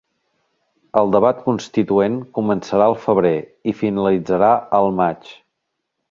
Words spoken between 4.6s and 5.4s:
al maig